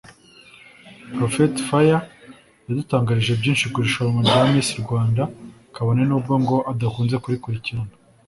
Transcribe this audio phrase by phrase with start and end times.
[1.13, 1.99] Prophet Fire
[2.67, 5.23] yadutangarije byinshi ku irushanwa rya Miss Rwanda
[5.75, 7.93] kabone n'ubwo ngo adakunze kurikurikirana